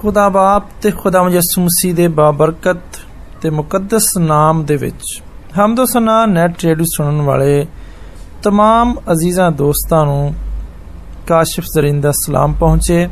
[0.00, 2.98] ਖੁਦਾ ਬਾਪ ਤੇ ਖੁਦਾ ਯਿਸੂ ਮਸੀਹ ਦੇ ਬਾਬਰਕਤ
[3.42, 5.22] ਤੇ ਮੁਕੱਦਸ ਨਾਮ ਦੇ ਵਿੱਚ
[5.58, 7.66] ਹਮਦੋ ਸਨਾ ਨੈਟ ਰੇਡੀਓ ਸੁਣਨ ਵਾਲੇ
[8.46, 10.34] तमाम ਅਜ਼ੀਜ਼ਾਂ ਦੋਸਤਾਂ ਨੂੰ
[11.26, 13.08] ਕਾਸ਼ਿਫ ਜ਼ਰੀਨ ਦਾ ਸਲਾਮ ਪਹੁੰਚੇ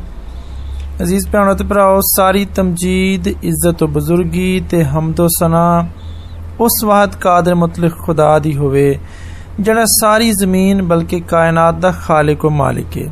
[1.01, 5.65] ਅਜ਼ੀਜ਼ ਭੈਣੋ ਤੇ ਭਰਾਓ ਸਾਰੀ ਤਮਜੀਦ ਇੱਜ਼ਤ ਤੇ ਬਜ਼ੁਰਗੀ ਤੇ ਹਮਦੋ ਸਨਾ
[6.59, 8.87] ਉਸ ਵਾਹਦ ਕਾਦਰ ਮੁਤਲਕ ਖੁਦਾ ਦੀ ਹੋਵੇ
[9.59, 13.09] ਜਿਹੜਾ ਸਾਰੀ ਜ਼ਮੀਨ ਬਲਕਿ ਕਾਇਨਾਤ ਦਾ ਖਾਲਿਕ ਤੇ ਮਾਲਿਕ ਹੈ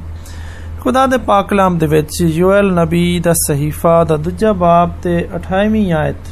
[0.81, 5.93] ਖੁਦਾ ਦੇ ਪਾਕ ਕਲਾਮ ਦੇ ਵਿੱਚ ਯੋਇਲ ਨਬੀ ਦਾ ਸਹੀਫਾ ਦਾ ਦੂਜਾ ਬਾਬ ਤੇ 28ਵੀਂ
[5.93, 6.29] ਆਇਤ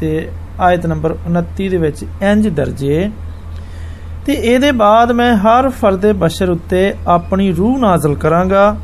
[0.00, 3.10] ਤੇ ਆਇਤ ਨੰਬਰ 29 ਦੇ ਵਿੱਚ ਇੰਜ ਦਰਜੇ
[4.26, 8.76] ਤੇ ਇਹਦੇ ਬਾਅਦ ਮੈਂ ਹਰ ਫਰਦੇ ਬਸ਼ਰ ਉੱਤੇ ਆਪਣੀ ਰੂਹ ਨਾਜ਼ਲ ਕਰਾਂਗਾ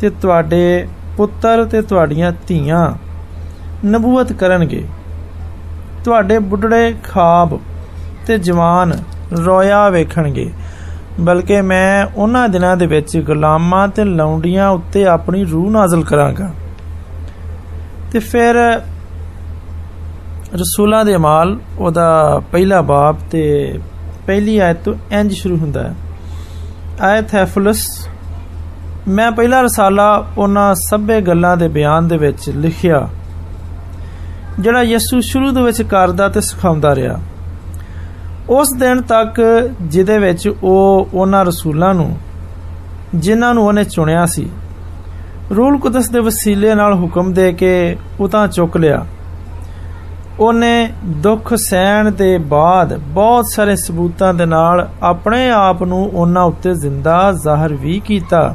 [0.00, 0.86] ਤੇ ਤੁਹਾਡੇ
[1.16, 2.90] ਪੁੱਤਰ ਤੇ ਤੁਹਾਡੀਆਂ ਧੀਆਂ
[3.86, 4.84] ਨਬੂਵਤ ਕਰਨਗੇ।
[6.04, 7.58] ਤੁਹਾਡੇ ਬੁੱਢੜੇ ਖਾਬ
[8.26, 8.92] ਤੇ ਜਵਾਨ
[9.44, 10.50] ਰੋਇਆ ਵੇਖਣਗੇ।
[11.20, 16.50] ਬਲਕਿ ਮੈਂ ਉਹਨਾਂ ਦਿਨਾਂ ਦੇ ਵਿੱਚ ਗੁਲਾਮਾਂ ਤੇ ਲੌਂਡੀਆਂ ਉੱਤੇ ਆਪਣੀ ਰੂਹ ਨਾਜ਼ਲ ਕਰਾਂਗਾ।
[18.12, 18.54] ਤੇ ਫਿਰ
[20.54, 23.42] ਰਸੂਲਾਂ ਦੇ ਅਮਾਲ ਉਹਦਾ ਪਹਿਲਾ ਬਾਬ ਤੇ
[24.26, 25.94] ਪਹਿਲੀ ਆਇਤ ਤੋਂ ਇੰਜ ਸ਼ੁਰੂ ਹੁੰਦਾ ਹੈ।
[27.02, 28.08] ਆਇਤ ਹੈ ਫੁਲਸ,
[29.08, 33.08] ਮੈਂ ਪਹਿਲਾ ਰਸਾਲਾ ਉਹਨਾਂ ਸਭੇ ਗੱਲਾਂ ਦੇ ਬਿਆਨ ਦੇ ਵਿੱਚ ਲਿਖਿਆ,
[34.60, 37.18] ਜਿਹੜਾ ਯਿਸੂ ਸ਼ੁਰੂ ਦੇ ਵਿੱਚ ਕਰਦਾ ਤੇ ਸਿਖਾਉਂਦਾ ਰਿਹਾ।
[38.48, 42.16] ਉਸ ਦਿਨ ਤੱਕ ਜਿਹਦੇ ਵਿੱਚ ਉਹ ਉਹਨਾਂ ਰਸੂਲਾਂ ਨੂੰ,
[43.14, 44.50] ਜਿਨ੍ਹਾਂ ਨੂੰ ਉਹਨੇ ਚੁਣਿਆ ਸੀ,
[45.56, 49.06] ਰੂਲ ਕੁਦਸ ਦੇ ਵਸੀਲੇ ਨਾਲ ਹੁਕਮ ਦੇ ਕੇ ਉਤਾਂ ਚੁੱਕ ਲਿਆ।
[50.40, 56.74] ਉਹਨੇ ਦੁੱਖ ਸਹਿਣ ਦੇ ਬਾਅਦ ਬਹੁਤ ਸਾਰੇ ਸਬੂਤਾਂ ਦੇ ਨਾਲ ਆਪਣੇ ਆਪ ਨੂੰ ਉਹਨਾਂ ਉੱਤੇ
[56.74, 58.54] ਜ਼ਿੰਦਾ ਜ਼ਾਹਰ ਵੀ ਕੀਤਾ।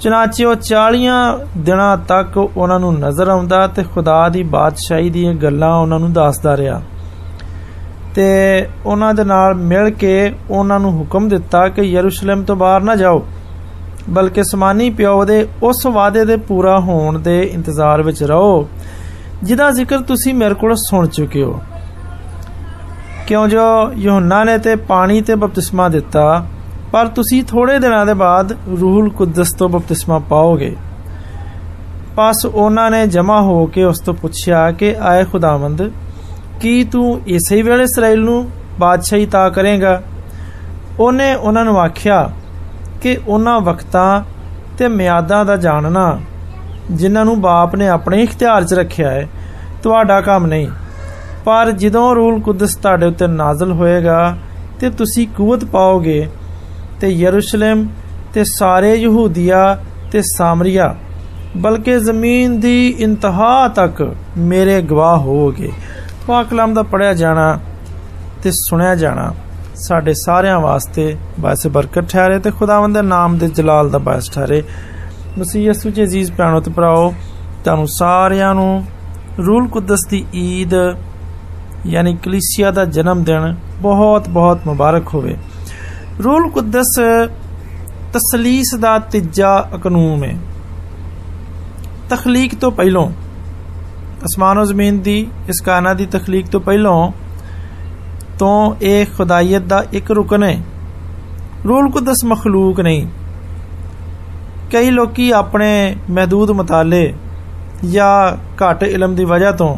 [0.00, 5.76] ਚਨਾਚੇ ਉਹ 40 ਦਿਨਾਂ ਤੱਕ ਉਹਨਾਂ ਨੂੰ ਨਜ਼ਰ ਆਉਂਦਾ ਤੇ ਖੁਦਾ ਦੀ ਬਾਦਸ਼ਾਹੀ ਦੀਆਂ ਗੱਲਾਂ
[5.76, 6.82] ਉਹਨਾਂ ਨੂੰ ਦੱਸਦਾ ਰਿਹਾ।
[8.14, 8.26] ਤੇ
[8.86, 13.24] ਉਹਨਾਂ ਦੇ ਨਾਲ ਮਿਲ ਕੇ ਉਹਨਾਂ ਨੂੰ ਹੁਕਮ ਦਿੱਤਾ ਕਿ ਯਰੂਸ਼ਲਮ ਤੋਂ ਬਾਹਰ ਨਾ ਜਾਓ,
[14.10, 18.68] ਬਲਕਿ ਸਮਾਨੀ ਪਿਓ ਦੇ ਉਸ ਵਾਅਦੇ ਦੇ ਪੂਰਾ ਹੋਣ ਦੇ ਇੰਤਜ਼ਾਰ ਵਿੱਚ ਰਹੋ,
[19.42, 21.60] ਜਿਹਦਾ ਜ਼ਿਕਰ ਤੁਸੀਂ ਮੇਰੇ ਕੋਲ ਸੁਣ ਚੁੱਕੇ ਹੋ।
[23.26, 23.60] ਕਿਉਂ ਜੋ
[23.96, 26.46] ਯੋਹੰਨਾ ਨੇ ਤੇ ਪਾਣੀ ਤੇ ਬਪਤਿਸਮਾ ਦਿੱਤਾ,
[26.92, 30.74] ਪਰ ਤੁਸੀਂ ਥੋੜੇ ਦਿਨਾਂ ਦੇ ਬਾਅਦ ਰੂਹੁਲ ਕੁਦਸ ਤੋਂ ਬਪਤਿਸਮਾ ਪਾਓਗੇ।
[32.16, 35.90] ਪਾਸ ਉਹਨਾਂ ਨੇ ਜਮਾ ਹੋ ਕੇ ਉਸ ਤੋਂ ਪੁੱਛਿਆ ਕਿ, ਆਏ ਖੁਦਾਵੰਦ
[36.60, 38.50] ਕੀ ਤੂੰ ਇਸੇ ਵੇਲੇ ਇਸਰਾਇਲ ਨੂੰ
[38.80, 40.02] ਬਾਦਸ਼ਾਹੀ ਤਾ ਕਰੇਗਾ?
[41.00, 42.30] ਉਹਨੇ ਉਹਨਾਂ ਨੂੰ ਆਖਿਆ,
[43.02, 44.22] ਕਿ ਉਹਨਾਂ ਵਕਤਾਂ
[44.78, 46.20] ਤੇ ਮਿਆਦਾਂ ਦਾ ਜਾਣਨਾ,
[46.90, 49.28] ਜਿਨ੍ਹਾਂ ਨੂੰ ਬਾਪ ਨੇ ਆਪਣੇ ਇਖਤਿਆਰ 'ਚ ਰੱਖਿਆ ਹੈ,
[49.82, 50.68] ਤੁਹਾਡਾ ਕੰਮ ਨਹੀਂ।
[51.44, 54.36] ਪਰ ਜਦੋਂ ਰੂਲ ਕੁਦਸ ਤੁਹਾਡੇ ਉੱਤੇ ਨਾਜ਼ਲ ਹੋਏਗਾ,
[54.80, 56.28] ਤੇ ਤੁਸੀਂ ਕੂਵਤ ਪਾਓਗੇ,
[57.00, 57.88] ਤੇ ਯਰੂਸ਼ਲਮ
[58.34, 59.78] ਤੇ ਸਾਰੇ ਯਹੂਦੀਆ
[60.12, 60.94] ਤੇ ਸਾਮਰੀਆ,
[61.56, 65.72] ਬਲਕਿ ਜ਼ਮੀਨ ਦੀ ਇੰਤਹਾ ਤੱਕ ਮੇਰੇ ਗਵਾਹ ਹੋਵੋਗੇ।
[66.26, 67.58] ਪਾਕ ਕਲਾਮ ਦਾ ਪੜਿਆ ਜਾਣਾ
[68.42, 69.32] ਤੇ ਸੁਣਿਆ ਜਾਣਾ,
[69.76, 74.62] ਸਾਡੇ ਸਾਰਿਆਂ ਵਾਸਤੇ ਬਾਇਸ ਬਰਕਤ ਠਹਿਰੇ ਤੇ ਖੁਦਾਵੰਦ ਦੇ ਨਾਮ ਦੇ ਜਲਾਲ ਦਾ ਬਾਇਸ ਠਹਿਰੇ।
[75.38, 77.12] ਮਸੀਹ ਯਸੂ ਜੀ ਅਜ਼ੀਜ਼ ਭੈਣੋ ਤੇ ਭਰਾਓ,
[77.64, 78.84] ਤੁਹਾਨੂੰ ਸਾਰਿਆਂ ਨੂੰ
[79.38, 80.74] ਰੂਲ ਕੁਦਸ ਦੀ ਈਦ,
[81.86, 85.36] ਯਾਨੀ ਕਲੀਸਿਆ ਦਾ ਜਨਮ ਦਿਨ ਬਹੁਤ ਬਹੁਤ ਮੁਬਾਰਕ ਹੋਵੇ।
[86.24, 86.98] ਰੂਲ ਕੁਦਸ
[88.12, 90.36] ਤਸਲੀਸ ਦਾ ਤੀਜਾ ਕਾਨੂੰਨ ਹੈ।
[92.10, 93.06] ਤਖਲੀਕ ਤੋਂ ਪਹਿਲਾਂ
[94.24, 97.10] ਅਸਮਾਨ ਔਰ ਜ਼ਮੀਨ ਦੀ ਇਸ ਕਾਇਨਾਤ ਦੀ ਤਖਲੀਕ ਤੋਂ ਪਹਿਲਾਂ
[98.38, 100.62] ਤੋਂ ਇਹ ਖੁਦਾਇਤ ਦਾ ਇੱਕ ਰੁਕਨ ਹੈ।
[101.68, 103.06] ਰੂਲ ਕੁਦਸ ਮਖਲੂਕ ਨਹੀਂ।
[104.72, 107.14] ਕਈ ਲੋਕੀ ਆਪਣੇ ਮਹਦੂਦ ਮਤਾਲੇ
[107.90, 109.76] ਜਾਂ ਘੱਟ ਇਲਮ ਦੀ ਵਜ੍ਹਾ ਤੋਂ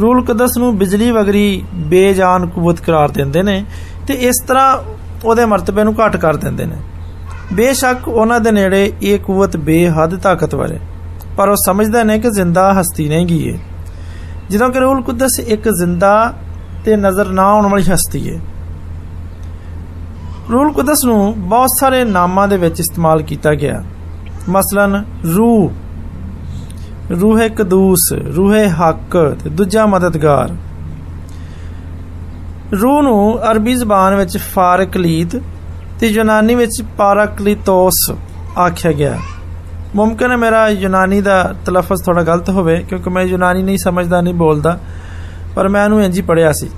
[0.00, 3.64] ਰੂਲ ਕਦਸ ਨੂੰ ਬਿਜਲੀ ਵਗਰੀ ਬੇਜਾਨ ਕੂਵਤ ਕਰਾਰ ਦਿੰਦੇ ਨੇ
[4.06, 4.78] ਤੇ ਇਸ ਤਰ੍ਹਾਂ
[5.24, 6.76] ਉਹਦੇ ਮਰਤਬੇ ਨੂੰ ਘੱਟ ਕਰ ਦਿੰਦੇ ਨੇ।
[7.52, 10.80] ਬੇਸ਼ੱਕ ਉਹਨਾਂ ਦੇ ਨੇੜੇ ਇਹ ਕੂਵਤ ਬੇਹੱਦ ਤਾਕਤਵਰ ਹੈ।
[11.36, 13.58] ਪਰ ਉਹ ਸਮਝਦੇ ਨੇ ਕਿ ਜ਼ਿੰਦਾ ਹਸਤੀ ਨਹੀਂ ਗਈ ਹੈ
[14.50, 16.34] ਜਦੋਂ ਕਿ ਰੂਲ ਕੁਦਸ ਇੱਕ ਜ਼ਿੰਦਾ
[16.84, 18.40] ਤੇ ਨਜ਼ਰ ਨਾ ਆਉਣ ਵਾਲੀ ਹਸਤੀ ਹੈ
[20.52, 23.84] ਰੂਲ ਕੁਦਸ ਨੂੰ ਬਹੁਤ ਸਾਰੇ ਨਾਮਾਂ ਦੇ ਵਿੱਚ ਇਸਤੇਮਾਲ ਕੀਤਾ ਗਿਆ।
[24.48, 25.04] ਮਸਲਨ
[25.36, 25.70] ਰੂਹ।
[27.20, 30.56] ਰੂਹ ਕਦੂਸ ਰੂਹ ਹੱਕ ਤੇ ਦੂਜਾ ਮਦਦਗਾਰ।
[32.82, 35.36] ਰੂਹ ਨੂੰ ਅਰਬੀ ਜ਼ਬਾਨ ਵਿੱਚ ਫਾਰਕਲੀਤ
[36.00, 38.12] ਤੇ ਯੂਨਾਨੀ ਵਿੱਚ ਪਾਰਾਕਲੀਤੋਸ
[38.58, 39.18] ਆਖਿਆ ਗਿਆ।
[39.94, 44.34] ਮੁਮਕਨ ਹੈ ਮੇਰਾ ਯੂਨਾਨੀ ਦਾ ਤਲਫ਼ਜ਼ ਥੋੜਾ ਗਲਤ ਹੋਵੇ, ਕਿਉਂਕਿ ਮੈਂ ਯੂਨਾਨੀ ਨਹੀਂ ਸਮਝਦਾ ਨਹੀਂ
[44.34, 44.78] ਬੋਲਦਾ,
[45.56, 46.68] ਪਰ ਮੈਂ ਇਹਨੂੰ ਇੰਜ ਹੀ ਪੜਿਆ ਸੀ।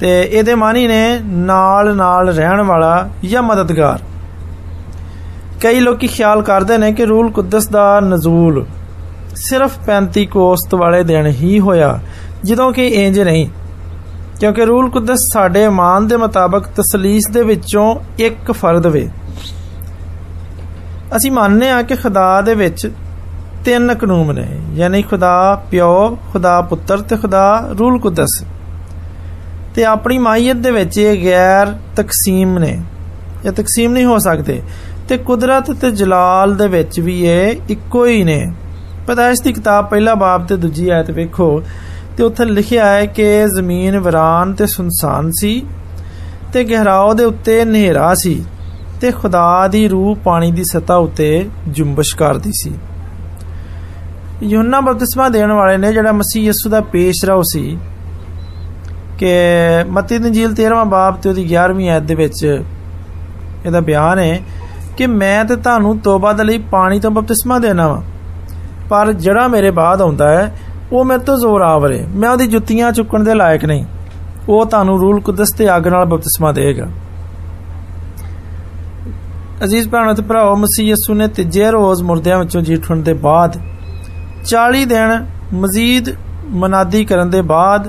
[0.00, 3.98] ਤੇ ਇਹਦੇ ਮਾਨੀ ਨੇ ਨਾਲ ਨਾਲ ਰਹਿਣ ਵਾਲਾ ਜਾਂ ਮਦਦਗਾਰ।
[5.62, 8.66] ਕਈ ਲੋਕੀ ਖਿਆਲ ਕਰਦੇ ਨੇ ਕਿ ਰੂਲ ਕੁਦਸ ਦਾ ਨਜ਼ੂਲ
[9.34, 12.00] ਸਿਰਫ 35 ਕੋਸਤ ਵਾਲੇ ਦਿਨ ਹੀ ਹੋਇਆ,
[12.44, 13.48] ਜਦੋਂ ਕਿ ਇੰਜ ਨਹੀਂ।
[14.40, 19.10] ਕਿਉਂਕਿ ਰੂਲ ਕੁਦਸ ਸਾਡੇ ਇਮਾਨ ਦੇ ਮੁਤਾਬਕ ਤਸਲੀਸ ਦੇ ਵਿੱਚੋਂ ਇੱਕ ਫਰਦ ਵੇ।
[21.16, 22.90] ਅਸੀਂ ਮੰਨਨੇ ਆ ਕਿ ਖੁਦਾ ਦੇ ਵਿੱਚ
[23.64, 28.44] ਤਿੰਨ ਕਾਨੂੰਨ ਨੇ, ਯਾਨੀ ਖੁਦਾ ਪਿਓ, ਖੁਦਾ ਪੁੱਤਰ ਤੇ ਖੁਦਾ ਰੂਲ ਕੁਦਸ।
[29.74, 32.80] ਤੇ ਆਪਣੀ ਮਾਈਅਤ ਦੇ ਵਿੱਚ ਇਹ ਗੈਰ ਤਕਸੀਮ ਨੇ,
[33.46, 34.62] ਇਹ ਤਕਸੀਮ ਨਹੀਂ ਹੋ ਸਕਦੇ।
[35.08, 38.52] ਤੇ ਕੁਦਰਤ ਤੇ ਜਲਾਲ ਦੇ ਵਿੱਚ ਵੀ ਇਹ ਇੱਕੋ ਹੀ ਨੇ।
[39.06, 41.62] ਪਦਾਇਸ਼ ਦੀ ਕਿਤਾਬ ਪਹਿਲਾ ਬਾਬ ਤੇ ਦੂਜੀ ਆਇਤ ਵੇਖੋ,
[42.16, 45.66] ਤੇ ਉੱਥੇ ਲਿਖਿਆ ਹੈ ਕਿ ਜ਼ਮੀਨ ਵਿਰਾਨ ਤੇ ਸੁਨਸਾਨ ਸੀ
[46.52, 48.44] ਤੇ ਗਹਿਰਾਓ ਦੇ ਉੱਤੇ ਹਨੇਰਾ ਸੀ।
[49.00, 52.72] ਤੇ ਖੁਦਾ ਦੀ ਰੂਹ ਪਾਣੀ ਦੀ ਸਤਾ ਉੱਤੇ ਜੁੰਬਸ਼ ਕਰਦੀ ਸੀ।
[54.42, 57.78] ਯੋਹਨਾ ਬਪਤਿਸਮਾ ਦੇਣ ਵਾਲੇ ਨੇ ਜਿਹੜਾ ਮਸੀਹ ਯਿਸੂ ਦਾ ਪੇਸ਼ਰਾਉ ਸੀ
[59.18, 59.32] ਕਿ
[59.88, 62.44] ਮਤੀ ਦੀ ਇੰਜੀਲ 13ਵਾਂ ਬਾਬ ਤੇ ਉਹਦੀ 11ਵੀਂ ਆਇਤ ਦੇ ਵਿੱਚ
[63.66, 64.40] ਇਹਦਾ ਬਿਆਨ ਹੈ
[64.96, 68.02] ਕਿ ਮੈਂ ਤੇ ਤੁਹਾਨੂੰ ਤੋਬਾ ਦੇ ਲਈ ਪਾਣੀ ਤੋਂ ਬਪਤਿਸਮਾ ਦੇਣਾ ਵਾ,
[68.90, 70.54] ਪਰ ਜਿਹੜਾ ਮੇਰੇ ਬਾਅਦ ਆਉਂਦਾ ਹੈ,
[70.92, 73.84] ਉਹ ਮੇਰੇ ਤੋਂ ਜ਼ੋਰ ਆਵਰੇ ਮੈਂ ਉਹਦੀ ਜੁੱਤੀਆਂ ਚੁੱਕਣ ਦੇ ਲਾਇਕ ਨਹੀਂ।
[74.48, 76.86] ਉਹ ਤੁਹਾਨੂੰ ਰੂਲ ਕੁਦਸ ਤੇ ਅੱਗ ਨਾਲ ਬਪਤਿਸਮਾ ਦੇਗਾ
[79.62, 83.58] ਅਜ਼ੀਜ਼ ਭੈਣੋ ਤੇ ਭਰਾਓ, ਮਸੀਹ ਯਸੂ ਨੇ ਤੀਜੇ ਰੋਜ਼ ਮੁਰਦਿਆਂ ਵਿੱਚੋਂ ਜੀ ਉੱਠਣ ਦੇ ਬਾਅਦ
[84.44, 86.08] 40 ਦਿਨ ਮਜ਼ੀਦ
[86.54, 87.86] ਮਨਾਦੀ ਕਰਨ ਦੇ ਬਾਅਦ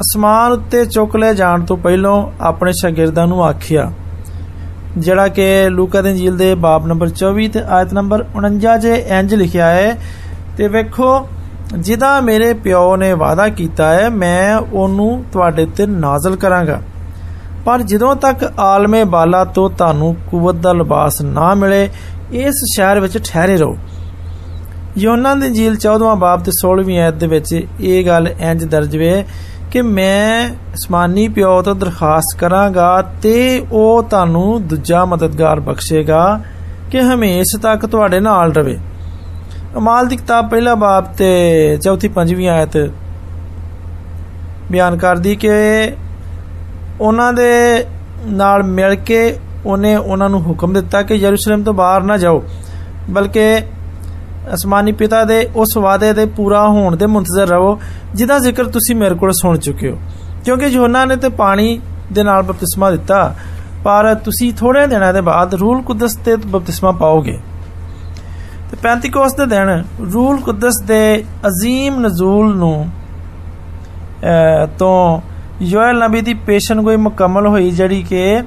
[0.00, 3.90] ਅਸਮਾਨ ਉੱਤੇ ਚੁੱਕ ਲੈ ਜਾਣ ਤੋਂ ਪਹਿਲਾਂ ਆਪਣੇ ਸ਼ਾਗਿਰਦਾਂ ਨੂੰ ਆਖਿਆ,
[4.98, 9.34] ਜਿਹੜਾ ਕਿ ਲੂਕਾ ਦੇ ਇੰਜੀਲ ਦੇ ਬਾਬ ਨੰਬਰ 24 ਤੇ ਆਇਤ ਨੰਬਰ 49 ਜੇ ਇੰਜ
[9.34, 9.98] ਲਿਖਿਆ ਹੈ,
[10.56, 11.28] ਤੇ ਵੇਖੋ,
[11.74, 16.80] ਜਿਹਦਾ ਮੇਰੇ ਪਿਓ ਨੇ ਵਾਅਦਾ ਕੀਤਾ ਹੈ, ਮੈਂ ਉਹਨੂੰ ਤੁਹਾਡੇ ਤੇ ਨਾਜ਼ਲ ਕਰਾਂਗਾ।
[17.64, 21.88] ਪਰ ਜਦੋਂ ਤੱਕ ਆਲਮੇ ਬਾਲਾ ਤੋਂ ਤੁਹਾਨੂੰ ਕੂਵਤ ਦਾ ਲਿਬਾਸ ਨਾ ਮਿਲੇ,
[22.32, 23.76] ਇਸ ਸ਼ਹਿਰ ਵਿੱਚ ਠਹਿਰੇ ਰਹੋ।
[24.98, 29.24] ਯੋਨਾ ਦੀ ਇੰਜੀਲ 14ਵਾਂ ਬਾਬ ਤੇ 16ਵੀਂ ਆਇਤ ਦੇ ਵਿੱਚ ਇਹ ਗੱਲ ਇੰਜ ਦਰਜ ਵੇ
[29.70, 32.90] ਕਿ ਮੈਂ ਅਸਮਾਨੀ ਪਿਓ ਤੋਂ ਦਰਖਾਸਤ ਕਰਾਂਗਾ
[33.22, 33.34] ਤੇ
[33.72, 36.40] ਉਹ ਤੁਹਾਨੂੰ ਦੂਜਾ ਮਦਦਗਾਰ ਬਖਸ਼ੇਗਾ
[36.90, 38.78] ਕਿ ਹਮੇਸ਼ਾ ਤੱਕ ਤੁਹਾਡੇ ਨਾਲ ਰਵੇ।
[39.76, 41.30] ਅਮਾਲ ਦੀ ਕਿਤਾਬ ਪਹਿਲਾ ਬਾਬ ਤੇ
[41.82, 42.76] ਚੌਥੀ ਪੰਜਵੀਂ ਆਇਤ
[44.70, 45.48] ਬਿਆਨ ਕਰਦੀ ਕਿ
[47.00, 47.84] ਉਹਨਾਂ ਦੇ
[48.26, 52.42] ਨਾਲ ਮਿਲ ਕੇ ਉਹਨੇ ਉਹਨਾਂ ਨੂੰ ਹੁਕਮ ਦਿੱਤਾ ਕਿ ਯਰੂਸ਼ਲਮ ਤੋਂ ਬਾਹਰ ਨਾ ਜਾਓ।
[53.10, 53.42] ਬਲਕਿ
[54.54, 57.78] ਅਸਮਾਨੀ ਪਿਤਾ ਦੇ ਉਸ ਵਾਅਦੇ ਦੇ ਪੂਰਾ ਹੋਣ ਦੇ ਮੁੰਤਜ਼ਰ ਰਹੋ,
[58.14, 59.98] ਜਿਹਦਾ ਜ਼ਿਕਰ ਤੁਸੀਂ ਮੇਰੇ ਕੋਲ ਸੁਣ ਚੁੱਕੇ ਹੋ।
[60.44, 61.80] ਕਿਉਂਕਿ ਯੋਹਨਾ ਨੇ ਤੇ ਪਾਣੀ
[62.12, 63.34] ਦੇ ਨਾਲ ਬਪਤਿਸਮਾ ਦਿੱਤਾ,
[63.84, 67.38] ਪਰ ਤੁਸੀਂ ਥੋੜੇ ਦਿਨਾਂ ਦੇ ਬਾਅਦ ਰੂਲ ਕੁਦਸ ਤੇ ਬਪਤਿਸਮਾ ਪਾਓਗੇ।
[68.70, 72.88] ਤੇ ਪੈਂਤੀਕੋਸ ਦੇ ਦਿਨ ਰੂਲ ਕੁਦਸ ਦੇ ਅਜ਼ੀਮ ਨਜ਼ੂਲ ਨੂੰ
[74.78, 75.20] ਤੋਂ
[75.62, 78.42] ਯੋਇਲ ਨਬੀ ਦੀ ਪੇਸ਼ਨਗੋਈ ਮੁਕੰਮਲ ਹੋਈ, ਜਿਹੜੀ ਕਿ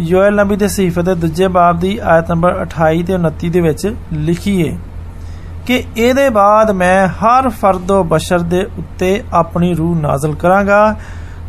[0.00, 3.92] ਯੋਇਲ ਨਬੀ ਦੇ ਸਹੀਫੇ ਦੇ ਦੂਜੇ ਬਾਬ ਦੀ ਆਇਤ ਨੰਬਰ 28 ਤੇ 29 ਦੇ ਵਿੱਚ
[4.12, 4.76] ਲਿਖੀ ਹੈ
[5.66, 10.96] ਕਿ ਇਹਦੇ ਬਾਅਦ ਮੈਂ ਹਰ ਫਰਦੋ ਬਸ਼ਰ ਦੇ ਉੱਤੇ ਆਪਣੀ ਰੂਹ ਨਾਜ਼ਲ ਕਰਾਂਗਾ,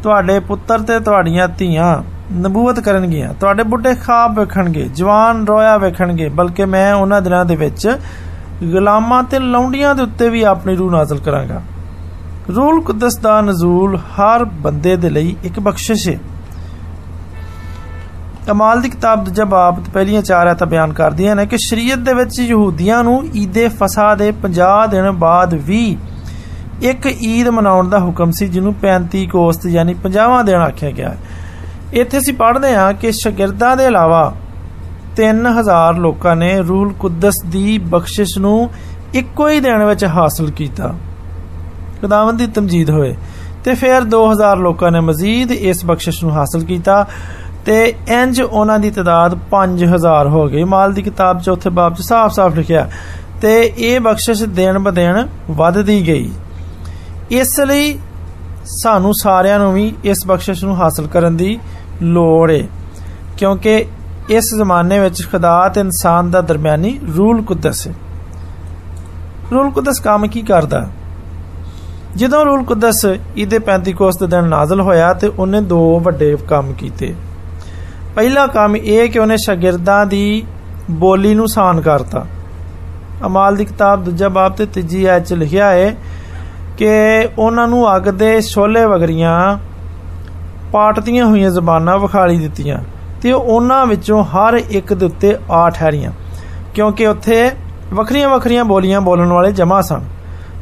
[0.04, 1.96] ਤੁਹਾਡੇ ਪੁੱਤਰ ਤੇ ਤੁਹਾਡੀਆਂ ਧੀਆਂ
[2.34, 7.98] ਨਬੂਵਤ ਕਰਨਗੀਆਂ, ਤੁਹਾਡੇ ਬੁੱਢੇ ਖਾਬ ਵੇਖਣਗੇ, ਜਵਾਨ ਰੋਇਆ ਵੇਖਣਗੇ, ਬਲਕਿ ਮੈਂ ਉਹਨਾਂ ਦਿਨਾਂ ਦੇ ਵਿੱਚ
[8.64, 11.62] ਗੁਲਾਮਾਂ ਤੇ ਲੌਂਡੀਆਂ ਦੇ ਉੱਤੇ ਵੀ ਆਪਣੀ ਰੂਹ ਨਾਜ਼ਲ ਕਰਾਂਗਾ।
[12.56, 16.19] ਰੂਲ ਕੁਦਸ ਦਾ ਨਜ਼ੂਲ ਹਰ ਬੰਦੇ ਦੇ ਲਈ ਇੱਕ ਬਖਸ਼ਿਸ਼ ਹੈ।
[18.48, 22.40] ਕਮਾਲ ਦੀ ਕਿਤਾਬ ਦੂਜਾ ਬਾਬ, ਪਹਿਲੀਆਂ ਚਾਰ ਆਇਤਾਂ ਬਿਆਨ ਕਰਦੀਆਂ ਨੇ ਕਿ ਸ਼ਰੀਅਤ ਦੇ ਵਿੱਚ
[22.40, 25.98] ਯਹੂਦੀਆਂ ਨੂੰ ਈਦੇ ਫਸਾ ਦੇ 50 ਦਿਨ ਬਾਅਦ ਵੀ
[26.81, 31.16] ਇੱਕ ਈਦ ਮਨਾਉਣ ਦਾ ਹੁਕਮ ਸੀ, ਜਿਹਨੂੰ 35 ਕੋਸਤ ਯਾਨੀ 50ਵਾਂ ਦਿਨ ਆਖਿਆ ਗਿਆ
[31.94, 34.24] ਇੱਥੇ ਅਸੀਂ ਪੜ੍ਹਦੇ ਹਾਂ ਕਿ ਸ਼ਾਗਿਰਦਾਂ ਦੇ ਇਲਾਵਾ
[35.16, 38.69] 3000 ਲੋਕਾਂ ਨੇ ਰੂਲ ਕੁਦਸ ਦੀ ਬਖਸ਼ਿਸ਼ ਨੂੰ
[39.13, 40.94] ਇੱਕੋ ਹੀ ਦਿਨ ਵਿੱਚ ਹਾਸਲ ਕੀਤਾ।
[42.01, 43.16] ਖੁਦਾਵੰਦ ਦੀ ਤਮਜੀਦ ਹੋਏ
[43.63, 47.06] ਤੇ ਫਿਰ 2000 ਲੋਕਾਂ ਨੇ ਮਜ਼ੀਦ ਇਸ ਬਖਸ਼ਿਸ਼ ਨੂੰ ਹਾਸਲ ਕੀਤਾ
[47.66, 52.56] ਤੇ ਇੰਜ ਉਹਨਾਂ ਦੀ ਤਾਦਾਦ 5000 ਹੋ ਗਈ। ਮਾਲ ਦੀ ਕਿਤਾਬ ਚੌਥੇ ਬਾਬ 'ਚ ਸਾਫ਼-ਸਾਫ਼
[52.56, 52.90] ਲਿਖਿਆ,
[53.42, 56.30] ਤੇ ਇਹ ਬਖਸ਼ਿਸ਼ ਦੇਣ ਬਦੇਣ ਵੱਧਦੀ ਗਈ।
[57.31, 58.00] ਇਸ ਲਈ
[58.66, 61.60] ਸਾਨੂੰ ਸਾਰਿਆਂ ਨੂੰ ਵੀ ਇਸ ਬਖਸ਼ਿਸ਼ ਨੂੰ ਹਾਸਲ ਕਰਨ ਦੀ
[62.02, 62.63] ਲੋੜ ਹੈ
[63.38, 63.86] ਕਿਉਂਕਿ
[64.30, 67.94] ਇਸ ਜ਼ਮਾਨੇ ਵਿੱਚ ਖੁਦਾ ਤੇ ਇਨਸਾਨ ਦਾ ਦਰਮਿਆਨੀ ਰੂਲ ਕੁਦਸ ਹੈ
[69.52, 70.88] ਰੂਲ ਕੁਦਸ ਕੰਮ ਕੀ ਕਰਦਾ?
[72.16, 73.06] ਜਦੋਂ ਰੂਲ ਕੁਦਸ
[73.37, 77.13] ਇਹਦੇ 35 ਦੇ ਦਿਨ ਨਾਜ਼ਲ ਹੋਇਆ ਤੇ ਉਹਨੇ ਦੋ ਵੱਡੇ ਕੰਮ ਕੀਤੇ।
[78.16, 80.44] ਪਹਿਲਾ ਕੰਮ ਇਹ ਕਿ ਉਹਨੇ ਸ਼ਾਗਿਰਦਾਂ ਦੀ
[80.92, 82.25] ਬੋਲੀ ਨੂੰ ਆਸਾਨ ਕਰਤਾ।
[83.25, 85.95] ਅਮਾਲ ਦੀ ਕਿਤਾਬ ਦੂਜਾ ਬਾਬ ਤੇ ਤੀਜੀ ਆਇਤ ਚ ਲਿਖਿਆ ਹੈ
[86.78, 86.89] ਕਿ
[87.37, 89.57] ਉਹਨਾਂ ਨੂੰ ਅੱਗ ਦੇ ਛੋਲੇ ਵਗਰੀਆਂ
[90.71, 92.78] ਪਾਟਦੀਆਂ ਹੋਈਆਂ ਜ਼ਬਾਨਾਂ ਵਿਖਾਲੀ ਦਿੱਤੀਆਂ
[93.21, 96.11] ਤੇ ਉਹਨਾਂ ਵਿੱਚੋਂ ਹਰ ਇੱਕ ਦੇ ਉੱਤੇ ਆ ਠਹਿਰੀਆਂ,
[96.75, 97.49] ਕਿਉਂਕਿ ਉੱਥੇ
[97.94, 100.01] ਵੱਖਰੀਆਂ ਵੱਖਰੀਆਂ ਬੋਲੀਆਂ ਬੋਲਣ ਵਾਲੇ ਜਮਾ ਸਨ।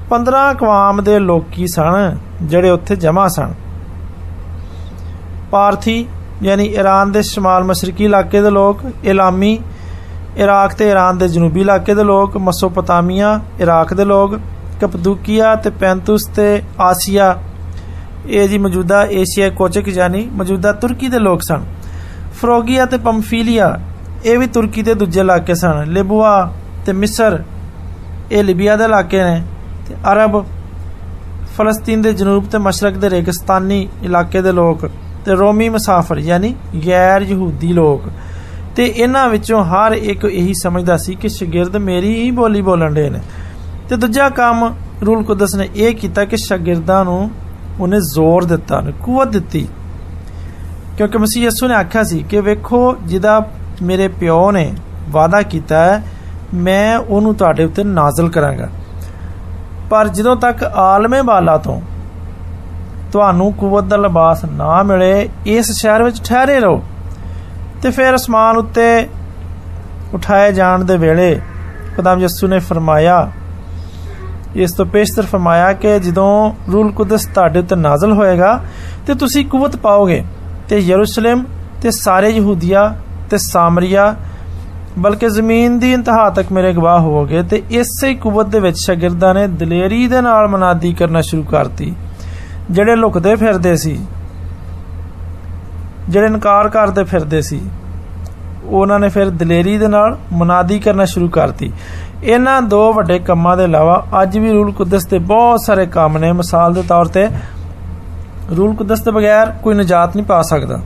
[0.09, 3.53] 15 ਕਵਾਮ ਦੇ ਲੋਕੀ ਸਨ, ਜਿਹੜੇ ਉੱਥੇ ਜਮਾ ਸਨ।
[5.51, 6.07] ਪਾਰਥੀ,
[6.43, 9.59] ਯਾਨੀ ਈਰਾਨ ਦੇ ਸ਼ਮਾਲ ਮਸ਼ਰਕੀ ਇਲਾਕੇ ਦੇ ਲੋਕ, ਇਲਾਮੀ,
[10.37, 14.39] ਇਰਾਕ ਤੇ ਈਰਾਨ ਦੇ ਜਨੂਬੀ ਇਲਾਕੇ ਦੇ ਲੋਕ, ਮਸੋਪੋਟਾਮੀਆ, ਇਰਾਕ ਦੇ ਲੋਕ,
[14.81, 17.37] ਕਪਦੂਕੀਆ ਤੇ ਪੈਂਤੂਸ ਤੇ ਆਸੀਆ।
[18.25, 21.65] ਇਹ ਜੀ ਮੌਜੂਦਾ ਏਸ਼ੀਆ ਕੋਚਕ, ਯਾਨੀ ਮੌਜੂਦਾ ਤੁਰਕੀ ਦੇ ਲੋਕ ਸਨ।
[22.41, 23.79] ਫਰੋਗੀਆ ਤੇ ਪੰਫੀਲੀਆ,
[24.25, 26.53] ਇਹ ਵੀ ਤੁਰਕੀ ਦੇ ਦੂਜੇ ਇਲਾਕੇ ਸਨ। ਲਿਬੂਆ
[26.85, 27.43] ਤੇ ਮਿਸਰ,
[28.31, 29.43] ਇਹ ਲਿਬੀਆ ਦੇ ਇਲਾਕੇ ਨੇ।
[29.88, 30.46] ਤੇ ਅਰਬ
[31.58, 34.86] ਫਲਸਤੀਨ ਦੇ ਜਨੂਬ ਤੇ ਮਸ਼ਰਕ ਦੇ ਰੇਗਿਸਤਾਨੀ ਇਲਾਕੇ ਦੇ ਲੋਕ
[35.25, 36.56] ਤੇ ਰੋਮੀ ਮੁਸਾਫਰ, ਯਾਨੀ
[36.88, 38.01] ਗੈਰ ਯਹੂਦੀ ਲੋਕ।
[38.75, 43.10] ਤੇ ਇਹਨਾਂ ਵਿੱਚੋਂ ਹਰ ਇੱਕ ਇਹੀ ਸਮਝਦਾ ਸੀ ਕਿ ਸ਼ਾਗਿਰਦ ਮੇਰੀ ਹੀ ਬੋਲੀ ਬੋਲਣ ਦੇ
[43.10, 43.20] ਨੇ।
[43.89, 44.75] ਤੇ ਦੂਜਾ ਕੰਮ
[45.06, 47.32] ਰੂਲ ਕੁਦਸ ਨੇ ਇਹ ਕੀਤਾ ਕਿ ਸ਼ਾਗਿਰਦਾਂ ਨੂੰ
[47.79, 49.67] ਉਹਨੇ ਜ਼ੋਰ ਦਿੱਤਾ ਨੇ ਕੂਵਤ ਦਿੱਤੀ।
[50.98, 53.51] ਕਿਉਂਕਿ ਮਸੀਹ ਯਸੂ ਨੇ ਆਖਿਆ ਸੀ ਕਿ ਵੇਖੋ ਜਿਹਦਾ
[53.82, 54.74] ਮੇਰੇ ਪਿਓ ਨੇ
[55.10, 56.03] ਵਾਅਦਾ ਕੀਤਾ ਹੈ,
[56.53, 58.70] ਮੈਂ ਉਹਨੂੰ ਤੁਹਾਡੇ ਉੱਤੇ ਨਾਜ਼ਲ ਕਰਾਂਗਾ।
[59.89, 61.82] ਪਰ ਜਦੋਂ ਤੱਕ ਆਲਮੇ ਬਾਲਾ ਤੋਂ
[63.12, 66.84] ਤੁਹਾਨੂੰ ਕੂਵਤ ਦਾ ਲਿਬਾਸ ਨਾ ਮਿਲੇ, ਇਸ ਸ਼ਹਿਰ ਵਿੱਚ ਠਹਿਰੇ ਰਹੋ।
[67.82, 69.08] ਤੇ ਫਿਰ ਅਸਮਾਨ ਉੱਤੇ
[70.13, 71.39] ਉਠਾਏ ਜਾਣ ਦੇ ਵੇਲੇ
[71.96, 73.32] ਖੁਦਾਮ ਯਿਸੂ ਨੇ ਫਰਮਾਇਆ,
[74.56, 78.60] ਇਸ ਤੋਂ ਪੇਸ਼ਤਰ ਫਰਮਾਇਆ ਕਿ ਜਦੋਂ ਰੂਲ ਕੁਦਸ ਤੁਹਾਡੇ ਉੱਤੇ ਨਾਜ਼ਲ ਹੋਏਗਾ,
[79.08, 80.24] ਤੇ ਤੁਸੀਂ ਕੂਵਤ ਪਾਓਗੇ।
[80.70, 81.44] ਤੇ ਯਰੂਸ਼ਲਮ
[81.82, 82.96] ਤੇ ਸਾਰੇ ਯਹੂਦੀਆ
[83.29, 84.15] ਤੇ ਸਾਮਰੀਆ
[84.97, 89.45] ਬਲਕਿ ਜ਼ਮੀਨ ਦੀ ਇੰਤਹਾ ਤੱਕ ਮੇਰੇ ਗਵਾਹ ਹੋਵੋਗੇ ਤੇ ਇਸੇ ਕੂਵਤ ਦੇ ਵਿੱਚ ਸ਼ਾਗਿਰਦਾਂ ਨੇ
[89.47, 91.93] ਦਲੇਰੀ ਦੇ ਨਾਲ ਮਨਾਦੀ ਕਰਨਾ ਸ਼ੁਰੂ ਕਰਤੀ,
[92.71, 93.97] ਜਿਹੜੇ ਲੁਕਦੇ ਫਿਰਦੇ ਸੀ,
[96.09, 97.61] ਜਿਹੜੇ ਇਨਕਾਰ ਕਰਦੇ ਫਿਰਦੇ ਸੀ,
[98.63, 101.71] ਉਹਨਾਂ ਨੇ ਫਿਰ ਦਲੇਰੀ ਦੇ ਨਾਲ ਮਨਾਦੀ ਕਰਨਾ ਸ਼ੁਰੂ ਕਰਤੀ।
[102.23, 106.31] ਇਹਨਾਂ ਦੋ ਵੱਡੇ ਕੰਮਾਂ ਦੇ ਇਲਾਵਾ ਅੱਜ ਵੀ ਰੂਲ ਕੁਦਸ ਦੇ ਬਹੁਤ ਸਾਰੇ ਕੰਮ ਨੇ।
[106.31, 107.27] ਮਿਸਾਲ ਦੇ ਤੌਰ ਤੇ
[108.57, 110.79] ਰੂਲ ਕੁਦਸ ਦੇ ਬਗੈਰ ਕੋਈ ਨਜਾਤ ਨਹੀਂ ਪਾ ਸਕਦਾ।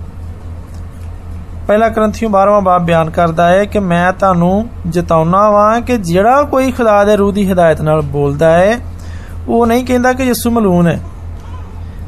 [1.72, 6.72] ਪਹਿਲਾ ਕਰੰਥੀਓ 12ਵਾਂ ਬਾਬ ਬਿਆਨ ਕਰਦਾ ਹੈ ਕਿ ਮੈਂ ਤੁਹਾਨੂੰ ਜਤਾਉਣਾ ਵਾਂ ਕਿ ਜਿਹੜਾ ਕੋਈ
[6.72, 8.80] ਖੁਦਾ ਦੇ ਰੂਹ ਦੀ ਹਦਾਇਤ ਨਾਲ ਬੋਲਦਾ ਹੈ,
[9.48, 11.00] ਉਹ ਨਹੀਂ ਕਹਿੰਦਾ ਕਿ ਯਿਸੂ ਮਲੂਨ ਹੈ।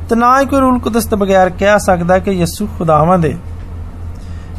[0.10, 3.38] ਤੇ ਨਾ ਹੀ ਕੋਈ ਰੂਲ ਕੁਦਸ ਤੋਂ ਬਗੈਰ ਕਹਿ ਸਕਦਾ ਕਿ ਯਿਸੂ ਖੁਦਾਵੰਦ ਦੇ।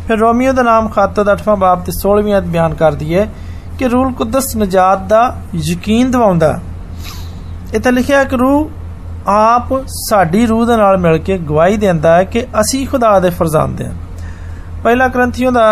[0.08, 3.28] ਫਿਰ ਰੋਮੀਓ ਦਾ ਨਾਮ ਖਾਤਾ ਦਾ 8ਵਾਂ ਬਾਬ ਤੇ 16ਵੀਂ ਅਧ ਬਿਆਨ ਕਰਦੀ ਹੈ
[3.78, 6.61] ਕਿ ਰੂਲ ਕੁਦਸ ਨਜਾਤ ਦਾ ਯਕੀਨ ਦਿਵਾਉਂਦਾ।
[7.75, 8.70] ਇਥੇ ਲਿਖਿਆ ਕਿ ਰੂਹ
[9.26, 13.82] ਆਪ ਸਾਡੀ ਰੂਹ ਦੇ ਨਾਲ ਮਿਲ ਕੇ ਗਵਾਹੀ ਦਿੰਦਾ ਹੈ ਕਿ ਅਸੀਂ ਖੁਦਾ ਦੇ ਫਰਜ਼ੰਦ
[13.82, 14.03] ਹਾਂ।
[14.85, 15.67] ਪਹਿਲਾ ਗ੍ਰੰਥੀਓ ਦਾ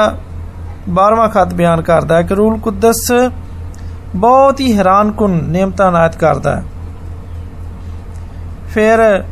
[0.90, 3.12] 12ਵਾਂ ਖਤ ਬਿਆਨ ਕਰਦਾ ਹੈ ਕਿ ਰੂਲ ਕੁਦਸ
[4.16, 6.64] ਬਹੁਤ ਹੀ ਹੈਰਾਨਕੁਨ ਨਿਯਮਤਾਂ ਨਾਇਤ ਕਰਦਾ ਹੈ।
[8.68, 9.24] ਫਿਰ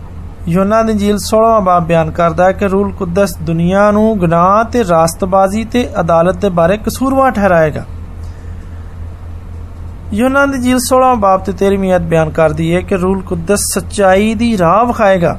[0.48, 4.84] ਯੋਨਾ ਦੀ ਜੀਲ 16ਵਾਂ ਬਾਬ ਬਿਆਨ ਕਰਦਾ ਹੈ ਕਿ ਰੂਲ ਕੁਦਸ ਦੁਨੀਆ ਨੂੰ ਗੁਨਾਹ ਤੇ
[4.88, 7.84] ਰਾਸਤਬਾਜ਼ੀ ਤੇ ਅਦਾਲਤ ਦੇ ਬਾਰੇ ਕਸੂਰਵਾਰ ਠਹਿਰਾਏਗਾ।
[10.14, 14.34] ਯੋਨਾ ਦੀ ਜੀਲ 16ਵਾਂ ਬਾਬ ਤੇ 13ਵੀਂ ਅਧ ਬਿਆਨ ਕਰਦੀ ਹੈ ਕਿ ਰੂਲ ਕੁਦਸ ਸੱਚਾਈ
[14.34, 15.36] ਦੀ ਰਾਹ ਵਿਖਾਏਗਾ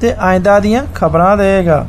[0.00, 1.86] ਤੇ ਆਇਦਾ ਦੀਆਂ ਖਬਰਾਂ ਦੇਗਾ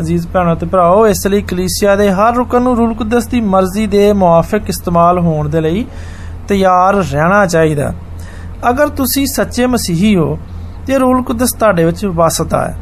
[0.00, 3.86] ਅਜ਼ੀਜ਼ ਭੈਣੋ ਤੇ ਭਰਾਓ, ਇਸ ਲਈ ਕਲੀਸਿਆ ਦੇ ਹਰ ਰੁਕਨ ਨੂੰ ਰੂਲ ਕੁਦਸ ਦੀ ਮਰਜ਼ੀ
[3.86, 5.86] ਦੇ ਮੁਆਫਕ ਇਸਤੇਮਾਲ ਹੋਣ ਦੇ ਲਈ
[6.48, 7.92] ਤਿਆਰ ਰਹਿਣਾ ਚਾਹੀਦਾ।
[8.70, 10.38] ਅਗਰ ਤੁਸੀਂ ਸੱਚੇ ਮਸੀਹੀ ਹੋ
[10.86, 12.76] ਤੇ ਰੂਲ ਕੁਦਸ ਤੁਹਾਡੇ ਵਿੱਚ ਵਸਦਾ ਹੈ।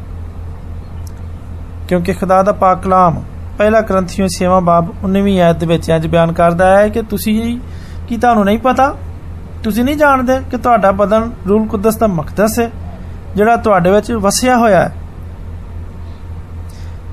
[1.88, 3.22] ਕਿਉਂਕਿ ਖੁਦਾ ਦਾ ਪਾਕ ਕਲਾਮ
[3.58, 7.60] ਪਹਿਲਾ ਗ੍ਰੰਥੀਓ 6ਵਾਂ ਬਾਬ 19ਵੀਂ ਆਇਤ ਦੇ ਵਿੱਚ ਇੰਜ ਬਿਆਨ ਕਰਦਾ ਹੈ ਕਿ ਤੁਸੀਂ
[8.08, 8.94] ਕੀ ਤੁਹਾਨੂੰ ਨਹੀਂ ਪਤਾ?
[9.62, 12.70] ਤੁਸੀਂ ਨਹੀਂ ਜਾਣਦੇ ਕਿ ਤੁਹਾਡਾ ਬਦਨ ਰੂਲ ਕੁਦਸ ਦਾ ਮਕਦਸ ਹੈ,
[13.36, 14.94] ਜਿਹੜਾ ਤੁਹਾਡੇ ਵਿੱਚ ਵਸਿਆ ਹੋਇਆ ਹੈ।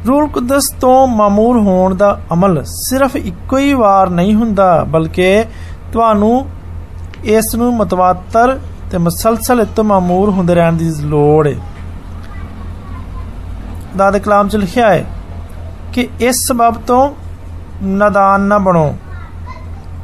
[0.07, 5.43] ਰੂਲ ਕੁਦਸ ਤੋਂ ਮਾਮੂਰ ਹੋਣ ਦਾ ਅਮਲ ਸਿਰਫ ਇੱਕੋ ਹੀ ਵਾਰ ਨਹੀਂ ਹੁੰਦਾ, ਬਲਕਿ
[5.93, 6.45] ਤੁਹਾਨੂੰ
[7.23, 8.57] ਇਸ ਨੂੰ ਮਤਵਾਤਰ
[8.91, 11.55] ਤੇ ਮਸਲਸਲ ਇਤੋਂ ਮਾਮੂਰ ਹੁੰਦੇ ਰਹਿਣ ਦੀ ਲੋੜ ਹੈ
[13.97, 15.05] ਦਾ ਦੇ ਕਲਾਮ ਚ ਲਿਖਿਆ ਹੈ
[15.93, 17.09] ਕਿ ਇਸ ਸਬਬ ਤੋਂ
[17.83, 18.93] ਨਦਾਨ ਨਾ ਬਣੋ,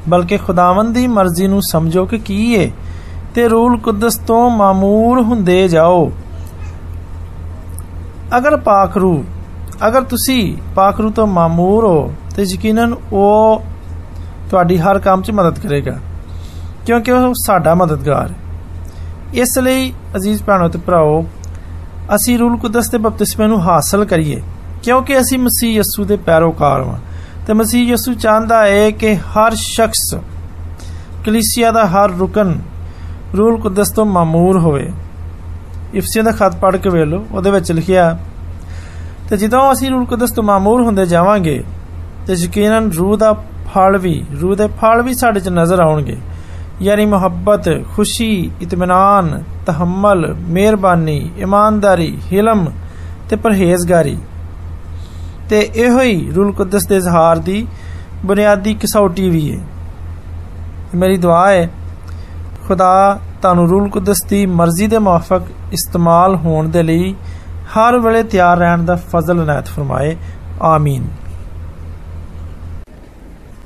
[0.09, 2.69] ਬਲਕਿ ਖੁਦਾਵੰਦ ਦੀ ਮਰਜ਼ੀ ਨੂੰ ਸਮਝੋ ਕਿ ਕੀ ਹੈ
[3.35, 6.11] ਤੇ ਰੂਲ ਕੁਦਸ ਤੋਂ ਮਾਮੂਰ ਹੁੰਦੇ ਜਾਓ।
[8.37, 9.23] ਅਗਰ ਪਾਕ ਰੂ
[9.85, 13.63] ਅਗਰ ਤੁਸੀਂ ਪਾਕ ਰੂ ਤੋਂ ਮਾਮੂਰ ਹੋ ਤੇ ਯਕੀਨਨ ਉਹ
[14.49, 15.97] ਤੁਹਾਡੀ ਹਰ ਕੰਮ 'ਚ ਮਦਦ ਕਰੇਗਾ,
[16.85, 18.35] ਕਿਉਂਕਿ ਉਹ ਸਾਡਾ ਮਦਦਗਾਰ ਹੈ।
[19.33, 21.23] ਇਸ ਲਈ ਅਜ਼ੀਜ਼ ਭੈਣੋ ਤੇ ਭਰਾਓ,
[22.15, 24.41] ਅਸੀਂ ਰੂਲ ਕੁਦਸ ਦੇ ਬਪਤਿਸਮੇ ਨੂੰ ਹਾਸਲ ਕਰੀਏ,
[24.83, 26.97] ਕਿਉਂਕਿ ਅਸੀਂ ਮਸੀਹ ਯਸੂ ਦੇ ਪੈਰੋਕਾਰ ਹਾਂ
[27.47, 30.15] ਤੇ ਮਸੀਹ ਯਸੂ ਚਾਹੁੰਦਾ ਹੈ ਕਿ ਹਰ ਸ਼ਖਸ
[31.25, 32.59] ਕਲੀਸਿਆ ਦਾ ਹਰ ਰੁਕਨ
[33.37, 34.91] ਰੂਲ ਕੁਦਸ ਤੋਂ ਮਾਮੂਰ ਹੋਵੇ।
[35.93, 38.17] ਇਫਸੀਆਂ ਦਾ ਖਤ ਪੜ੍ਹ ਕੇ ਵੇਖ ਲਓ, ਉਹਦੇ ਵਿੱਚ ਲਿਖਿਆ
[39.29, 41.63] ਤੇ ਜਦੋਂ ਅਸੀਂ ਰੂਲ ਕੁਦਸ ਤੋਂ ਮਾਮੂਰ ਹੁੰਦੇ ਜਾਵਾਂਗੇ,
[42.27, 43.33] ਤੇ ਯਕੀਨਨ ਰੂਹ ਦਾ
[43.73, 46.17] ਫਲ ਵੀ, ਰੂਹ ਦੇ ਫਲ ਵੀ ਸਾਡੇ 'ਚ ਨਜ਼ਰ ਆਉਣਗੇ।
[46.81, 52.65] ਯਾਨੀ ਮੁਹੱਬਤ, ਖੁਸ਼ੀ, ਇਤਮਾਨਾਨ, ਤਹਮਲ, ਮਿਹਰਬਾਨੀ, ਇਮਾਨਦਾਰੀ, ਹਿਲਮ
[53.29, 54.17] ਤੇ ਪਰਹੇਜ਼ਗਾਰੀ।
[55.49, 57.67] ਤੇ ਇਹੋ ਹੀ ਰੂਲ ਕੁਦਸ ਦੇ ਇਜ਼ਹਾਰ ਦੀ
[58.25, 59.63] ਬੁਨਿਆਦੀ ਕਸੌਟੀ ਵੀ ਹੈ
[60.95, 61.69] ਮੇਰੀ ਦੁਆ ਹੈ
[62.67, 65.41] ਖੁਦਾ ਤੁਹਾਨੂੰ ਰੂਲ ਕੁਦਸ ਦੀ ਮਰਜ਼ੀ ਦੇ ਮੁਆਫਕ
[65.73, 67.15] ਇਸਤੇਮਾਲ ਹੋਣ ਦੇ ਲਈ
[67.67, 70.15] ਹਰ ਵੇਲੇ ਤਿਆਰ ਰਹਿਣ ਦਾ ਫਜ਼ਲ ਇਨਾਇਤ ਫਰਮਾਏ
[70.61, 71.07] ਆਮੀਨ।